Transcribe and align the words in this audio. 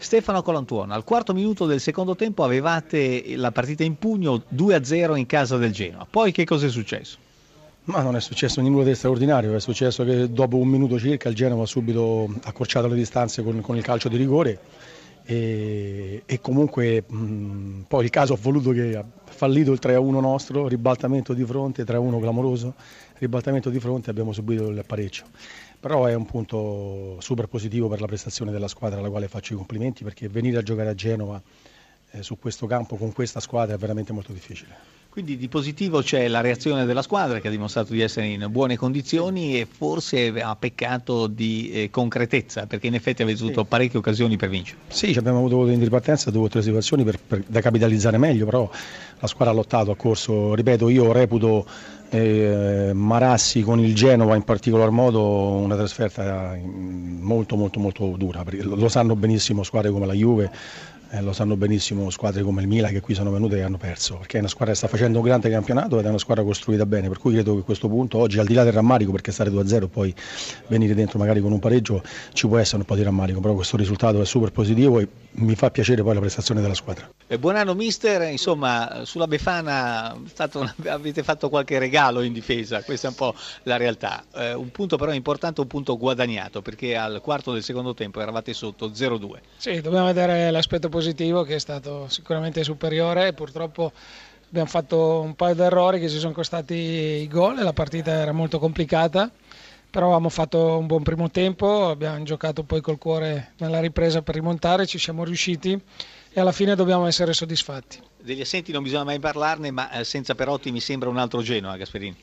Stefano 0.00 0.42
Colantuono, 0.42 0.94
al 0.94 1.02
quarto 1.02 1.34
minuto 1.34 1.66
del 1.66 1.80
secondo 1.80 2.14
tempo 2.14 2.44
avevate 2.44 3.36
la 3.36 3.50
partita 3.50 3.82
in 3.82 3.98
pugno 3.98 4.44
2-0 4.54 5.16
in 5.16 5.26
casa 5.26 5.56
del 5.56 5.72
Genoa. 5.72 6.06
Poi 6.08 6.30
che 6.30 6.44
cosa 6.44 6.66
è 6.66 6.70
successo? 6.70 7.18
Ma 7.84 8.02
non 8.02 8.14
è 8.14 8.20
successo 8.20 8.60
nulla 8.60 8.84
di 8.84 8.94
straordinario, 8.94 9.54
è 9.54 9.60
successo 9.60 10.04
che 10.04 10.30
dopo 10.30 10.56
un 10.56 10.68
minuto 10.68 10.98
circa 10.98 11.28
il 11.28 11.34
Genova 11.34 11.64
ha 11.64 11.66
subito 11.66 12.32
accorciato 12.44 12.86
le 12.86 12.94
distanze 12.94 13.42
con, 13.42 13.60
con 13.60 13.76
il 13.76 13.82
calcio 13.82 14.08
di 14.08 14.16
rigore 14.16 14.60
e, 15.30 16.22
e 16.24 16.40
comunque 16.40 17.04
mh, 17.06 17.82
poi 17.86 18.04
il 18.04 18.08
caso 18.08 18.32
ha 18.32 18.38
voluto 18.40 18.70
che 18.70 18.96
ha 18.96 19.04
fallito 19.24 19.72
il 19.72 19.78
3-1 19.82 20.20
nostro, 20.20 20.66
ribaltamento 20.66 21.34
di 21.34 21.44
fronte, 21.44 21.84
3-1 21.84 22.18
clamoroso, 22.18 22.72
ribaltamento 23.18 23.68
di 23.68 23.78
fronte 23.78 24.08
abbiamo 24.08 24.32
subito 24.32 24.68
il 24.68 24.82
pareggio. 24.86 25.24
Però 25.78 26.06
è 26.06 26.14
un 26.14 26.24
punto 26.24 27.16
super 27.20 27.46
positivo 27.46 27.88
per 27.88 28.00
la 28.00 28.06
prestazione 28.06 28.50
della 28.50 28.68
squadra 28.68 29.00
alla 29.00 29.10
quale 29.10 29.28
faccio 29.28 29.52
i 29.52 29.56
complimenti 29.56 30.02
perché 30.02 30.30
venire 30.30 30.56
a 30.56 30.62
giocare 30.62 30.88
a 30.88 30.94
Genova 30.94 31.42
eh, 32.12 32.22
su 32.22 32.38
questo 32.38 32.66
campo 32.66 32.96
con 32.96 33.12
questa 33.12 33.40
squadra 33.40 33.74
è 33.74 33.78
veramente 33.78 34.12
molto 34.12 34.32
difficile. 34.32 34.96
Quindi 35.18 35.36
di 35.36 35.48
positivo 35.48 36.00
c'è 36.00 36.28
la 36.28 36.40
reazione 36.40 36.84
della 36.84 37.02
squadra 37.02 37.40
che 37.40 37.48
ha 37.48 37.50
dimostrato 37.50 37.92
di 37.92 38.02
essere 38.02 38.26
in 38.26 38.46
buone 38.50 38.76
condizioni 38.76 39.58
e 39.58 39.66
forse 39.66 40.28
ha 40.40 40.54
peccato 40.54 41.26
di 41.26 41.72
eh, 41.72 41.90
concretezza 41.90 42.66
perché 42.66 42.86
in 42.86 42.94
effetti 42.94 43.22
avete 43.22 43.42
avuto 43.42 43.62
sì. 43.62 43.66
parecchie 43.66 43.98
occasioni 43.98 44.36
per 44.36 44.48
vincere. 44.48 44.78
Sì, 44.86 45.16
abbiamo 45.18 45.38
avuto 45.38 45.66
in 45.66 45.80
ripartenza 45.80 46.30
due 46.30 46.44
o 46.44 46.48
tre 46.48 46.62
situazioni 46.62 47.02
per, 47.02 47.18
per, 47.18 47.42
da 47.44 47.60
capitalizzare 47.60 48.16
meglio, 48.16 48.44
però 48.44 48.70
la 49.18 49.26
squadra 49.26 49.52
ha 49.52 49.56
lottato, 49.56 49.90
ha 49.90 49.96
corso, 49.96 50.54
ripeto, 50.54 50.88
io 50.88 51.10
reputo 51.10 51.66
eh, 52.10 52.92
Marassi 52.94 53.62
con 53.62 53.80
il 53.80 53.94
Genova 53.94 54.36
in 54.36 54.44
particolar 54.44 54.90
modo 54.90 55.20
una 55.22 55.74
trasferta 55.74 56.56
molto 56.62 57.56
molto 57.56 57.80
molto 57.80 58.14
dura, 58.16 58.44
lo 58.60 58.88
sanno 58.88 59.16
benissimo 59.16 59.62
squadre 59.62 59.90
come 59.90 60.06
la 60.06 60.14
Juve, 60.14 60.50
eh, 61.10 61.22
lo 61.22 61.32
sanno 61.32 61.56
benissimo 61.56 62.10
squadre 62.10 62.42
come 62.42 62.60
il 62.60 62.68
Milan 62.68 62.92
che 62.92 63.00
qui 63.00 63.14
sono 63.14 63.30
venute 63.30 63.56
e 63.56 63.62
hanno 63.62 63.78
perso, 63.78 64.16
perché 64.16 64.36
è 64.36 64.40
una 64.40 64.48
squadra 64.48 64.72
che 64.72 64.78
sta 64.78 64.88
facendo 64.88 65.18
un 65.18 65.24
grande 65.24 65.48
campionato 65.48 65.98
ed 65.98 66.04
è 66.04 66.08
una 66.08 66.18
squadra 66.18 66.44
costruita 66.44 66.84
bene, 66.84 67.08
per 67.08 67.18
cui 67.18 67.32
credo 67.32 67.54
che 67.54 67.60
a 67.60 67.62
questo 67.62 67.88
punto 67.88 68.18
oggi 68.18 68.38
al 68.38 68.46
di 68.46 68.54
là 68.54 68.62
del 68.62 68.74
rammarico, 68.74 69.10
perché 69.12 69.32
stare 69.32 69.50
2-0 69.50 69.84
e 69.84 69.88
poi 69.88 70.14
venire 70.66 70.94
dentro 70.94 71.18
magari 71.18 71.40
con 71.40 71.52
un 71.52 71.58
pareggio 71.58 72.02
ci 72.34 72.46
può 72.46 72.58
essere 72.58 72.78
un 72.78 72.84
po' 72.84 72.94
di 72.94 73.02
rammarico, 73.02 73.40
però 73.40 73.54
questo 73.54 73.76
risultato 73.76 74.20
è 74.20 74.26
super 74.26 74.52
positivo 74.52 74.98
e 75.00 75.08
mi 75.32 75.54
fa 75.54 75.70
piacere 75.70 76.02
poi 76.02 76.14
la 76.14 76.20
prestazione 76.20 76.60
della 76.60 76.74
squadra. 76.74 77.08
E 77.26 77.38
buon 77.38 77.56
anno 77.56 77.74
mister, 77.74 78.30
insomma 78.30 79.04
sulla 79.04 79.26
Befana 79.26 80.14
stato, 80.26 80.70
avete 80.86 81.22
fatto 81.22 81.48
qualche 81.48 81.78
regalo 81.78 82.20
in 82.20 82.34
difesa, 82.34 82.82
questa 82.82 83.06
è 83.06 83.10
un 83.10 83.16
po' 83.16 83.34
la 83.62 83.76
realtà, 83.78 84.24
eh, 84.34 84.52
un 84.52 84.70
punto 84.70 84.96
però 84.96 85.12
importante, 85.12 85.60
un 85.62 85.66
punto 85.66 85.96
guadagnato 85.96 86.60
perché 86.60 86.96
al 86.96 87.20
quarto 87.22 87.52
del 87.52 87.62
secondo 87.62 87.94
tempo 87.94 88.20
eravate 88.20 88.52
sotto 88.52 88.90
0-2. 88.90 89.28
Sì, 89.56 89.80
dobbiamo 89.80 90.06
vedere 90.06 90.50
l'aspetto 90.50 90.88
positivo 90.88 90.97
positivo 90.98 91.44
che 91.44 91.54
è 91.54 91.60
stato 91.60 92.08
sicuramente 92.08 92.64
superiore 92.64 93.32
purtroppo 93.32 93.92
abbiamo 94.48 94.68
fatto 94.68 95.20
un 95.20 95.36
paio 95.36 95.54
di 95.54 95.60
errori 95.60 96.00
che 96.00 96.08
ci 96.08 96.18
sono 96.18 96.32
costati 96.32 96.74
i 96.74 97.28
gol 97.28 97.58
e 97.58 97.62
la 97.62 97.72
partita 97.72 98.10
era 98.10 98.32
molto 98.32 98.58
complicata 98.58 99.30
però 99.90 100.08
abbiamo 100.08 100.28
fatto 100.28 100.76
un 100.76 100.86
buon 100.86 101.02
primo 101.02 101.30
tempo, 101.30 101.88
abbiamo 101.88 102.22
giocato 102.22 102.62
poi 102.62 102.82
col 102.82 102.98
cuore 102.98 103.52
nella 103.58 103.80
ripresa 103.80 104.20
per 104.20 104.34
rimontare, 104.34 104.86
ci 104.86 104.98
siamo 104.98 105.24
riusciti 105.24 105.80
e 106.30 106.40
alla 106.40 106.52
fine 106.52 106.74
dobbiamo 106.74 107.06
essere 107.06 107.32
soddisfatti. 107.32 107.98
Degli 108.20 108.42
assenti 108.42 108.70
non 108.70 108.82
bisogna 108.82 109.04
mai 109.04 109.18
parlarne, 109.18 109.70
ma 109.70 109.90
eh, 109.90 110.04
senza 110.04 110.34
Perotti 110.34 110.70
mi 110.72 110.80
sembra 110.80 111.08
un 111.08 111.16
altro 111.16 111.40
Genoa, 111.40 111.78
Gasperini. 111.78 112.16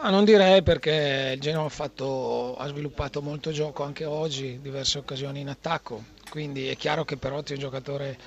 Ma 0.00 0.08
non 0.08 0.24
direi 0.24 0.62
perché 0.62 1.32
il 1.34 1.40
Genoa 1.40 1.66
ha, 1.66 1.68
fatto, 1.68 2.56
ha 2.56 2.66
sviluppato 2.68 3.20
molto 3.20 3.52
gioco 3.52 3.82
anche 3.82 4.06
oggi, 4.06 4.58
diverse 4.62 4.96
occasioni 4.96 5.40
in 5.40 5.48
attacco, 5.48 6.02
quindi 6.28 6.68
è 6.68 6.76
chiaro 6.76 7.04
che 7.04 7.16
Perotti 7.16 7.52
è 7.52 7.54
un 7.54 7.60
giocatore 7.60 8.18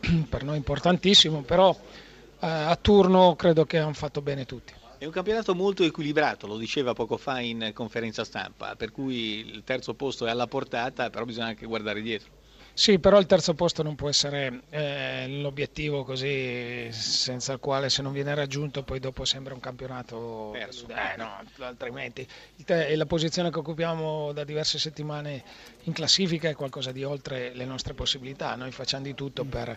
per 0.28 0.44
noi 0.44 0.56
importantissimo, 0.56 1.42
però 1.42 1.70
eh, 2.40 2.46
a 2.46 2.76
turno 2.76 3.34
credo 3.36 3.64
che 3.64 3.78
hanno 3.78 3.92
fatto 3.92 4.20
bene 4.22 4.44
tutti. 4.44 4.72
È 4.98 5.04
un 5.04 5.12
campionato 5.12 5.54
molto 5.54 5.84
equilibrato, 5.84 6.46
lo 6.46 6.56
diceva 6.56 6.92
poco 6.92 7.16
fa 7.16 7.40
in 7.40 7.70
conferenza 7.72 8.24
stampa, 8.24 8.74
per 8.74 8.90
cui 8.90 9.48
il 9.48 9.62
terzo 9.64 9.94
posto 9.94 10.26
è 10.26 10.30
alla 10.30 10.48
portata, 10.48 11.08
però 11.08 11.24
bisogna 11.24 11.46
anche 11.46 11.66
guardare 11.66 12.02
dietro. 12.02 12.37
Sì, 12.78 13.00
però 13.00 13.18
il 13.18 13.26
terzo 13.26 13.54
posto 13.54 13.82
non 13.82 13.96
può 13.96 14.08
essere 14.08 14.60
eh, 14.70 15.26
l'obiettivo 15.26 16.04
così 16.04 16.86
senza 16.92 17.54
il 17.54 17.58
quale 17.58 17.90
se 17.90 18.02
non 18.02 18.12
viene 18.12 18.32
raggiunto 18.36 18.84
poi 18.84 19.00
dopo 19.00 19.24
sembra 19.24 19.52
un 19.52 19.58
campionato 19.58 20.50
perso. 20.52 20.86
Eh, 20.86 21.16
no, 21.16 21.42
altrimenti 21.58 22.24
la 22.94 23.04
posizione 23.04 23.50
che 23.50 23.58
occupiamo 23.58 24.30
da 24.30 24.44
diverse 24.44 24.78
settimane 24.78 25.42
in 25.82 25.92
classifica 25.92 26.50
è 26.50 26.54
qualcosa 26.54 26.92
di 26.92 27.02
oltre 27.02 27.52
le 27.52 27.64
nostre 27.64 27.94
possibilità. 27.94 28.54
Noi 28.54 28.70
facciamo 28.70 29.02
di 29.02 29.14
tutto 29.16 29.42
per, 29.42 29.76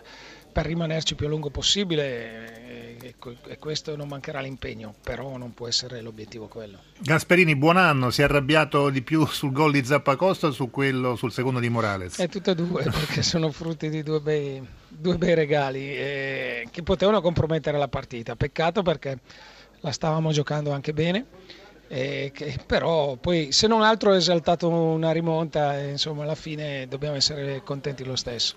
per 0.52 0.64
rimanerci 0.64 1.16
più 1.16 1.26
a 1.26 1.28
lungo 1.28 1.50
possibile 1.50 2.61
e, 3.02 3.14
e, 3.48 3.58
questo 3.58 3.96
non 3.96 4.06
mancherà 4.06 4.40
l'impegno, 4.40 4.94
però 5.02 5.36
non 5.36 5.52
può 5.54 5.66
essere 5.66 6.00
l'obiettivo 6.00 6.46
quello. 6.46 6.78
Gasperini, 6.98 7.56
buon 7.56 7.76
anno, 7.76 8.10
si 8.10 8.20
è 8.20 8.24
arrabbiato 8.24 8.88
di 8.90 9.02
più 9.02 9.26
sul 9.30 9.52
gol 9.52 9.72
di 9.72 9.84
Zappacosta 9.84 10.46
o 10.46 10.50
su 10.52 10.70
quello, 10.70 11.16
sul 11.16 11.32
secondo 11.32 11.58
di 11.58 11.68
Morales? 11.68 12.18
È 12.18 12.28
tutte 12.28 12.52
e 12.52 12.54
due 12.54 12.84
perché 12.84 13.22
sono 13.22 13.50
frutti 13.50 13.88
di 13.88 14.02
due 14.02 14.20
bei, 14.20 14.64
due 14.88 15.18
bei 15.18 15.34
regali 15.34 15.80
eh, 15.80 16.68
che 16.70 16.82
potevano 16.82 17.20
compromettere 17.20 17.76
la 17.76 17.88
partita. 17.88 18.36
Peccato 18.36 18.82
perché 18.82 19.18
la 19.80 19.90
stavamo 19.90 20.30
giocando 20.30 20.70
anche 20.70 20.92
bene. 20.92 21.26
Eh, 21.88 22.30
che, 22.32 22.58
però 22.64 23.16
poi 23.16 23.52
se 23.52 23.66
non 23.66 23.82
altro 23.82 24.14
è 24.14 24.16
esaltato 24.16 24.66
una 24.70 25.12
rimonta 25.12 25.78
e 25.78 25.90
insomma 25.90 26.22
alla 26.22 26.34
fine 26.34 26.86
dobbiamo 26.88 27.16
essere 27.16 27.62
contenti 27.64 28.04
lo 28.04 28.16
stesso. 28.16 28.54